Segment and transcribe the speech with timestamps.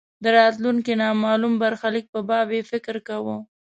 [0.23, 3.37] د راتلونکې نامالوم برخلیک په باب یې فکر کاوه.